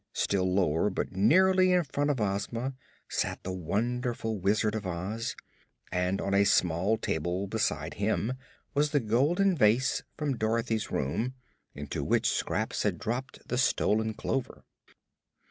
Still 0.13 0.51
lower, 0.51 0.89
but 0.89 1.11
nearly 1.11 1.71
in 1.71 1.83
front 1.83 2.09
of 2.09 2.19
Ozma, 2.19 2.73
sat 3.07 3.43
the 3.43 3.51
wonderful 3.51 4.39
Wizard 4.39 4.73
of 4.73 4.87
Oz 4.87 5.35
and 5.91 6.19
on 6.19 6.33
a 6.33 6.43
small 6.43 6.97
table 6.97 7.45
beside 7.45 7.93
him 7.93 8.33
was 8.73 8.89
the 8.89 8.99
golden 8.99 9.55
vase 9.55 10.01
from 10.17 10.37
Dorothy's 10.37 10.89
room, 10.89 11.35
into 11.75 12.03
which 12.03 12.29
Scraps 12.31 12.81
had 12.81 12.97
dropped 12.97 13.47
the 13.47 13.59
stolen 13.59 14.15
clover. 14.15 14.65